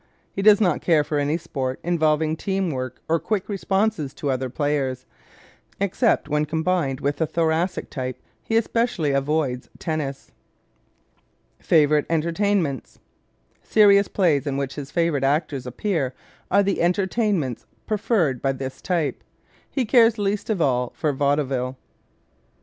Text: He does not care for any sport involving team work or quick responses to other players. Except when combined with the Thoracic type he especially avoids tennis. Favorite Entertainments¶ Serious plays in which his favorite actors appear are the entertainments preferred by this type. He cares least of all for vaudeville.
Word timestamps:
He 0.33 0.41
does 0.41 0.59
not 0.59 0.81
care 0.81 1.03
for 1.03 1.19
any 1.19 1.37
sport 1.37 1.79
involving 1.83 2.35
team 2.35 2.71
work 2.71 3.03
or 3.07 3.19
quick 3.19 3.47
responses 3.47 4.15
to 4.15 4.31
other 4.31 4.49
players. 4.49 5.05
Except 5.79 6.27
when 6.27 6.45
combined 6.45 6.99
with 7.01 7.17
the 7.17 7.27
Thoracic 7.27 7.87
type 7.91 8.17
he 8.41 8.57
especially 8.57 9.11
avoids 9.11 9.69
tennis. 9.77 10.31
Favorite 11.59 12.07
Entertainments¶ 12.09 12.97
Serious 13.63 14.07
plays 14.07 14.47
in 14.47 14.57
which 14.57 14.73
his 14.73 14.89
favorite 14.89 15.23
actors 15.23 15.67
appear 15.67 16.15
are 16.49 16.63
the 16.63 16.81
entertainments 16.81 17.67
preferred 17.85 18.41
by 18.41 18.53
this 18.53 18.81
type. 18.81 19.23
He 19.69 19.85
cares 19.85 20.17
least 20.17 20.49
of 20.49 20.59
all 20.59 20.93
for 20.95 21.13
vaudeville. 21.13 21.77